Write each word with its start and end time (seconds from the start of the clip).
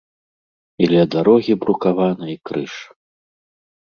І 0.85 0.87
ля 0.93 1.01
дарогі 1.15 1.53
брукаванай 1.65 2.35
крыж. 2.51 2.73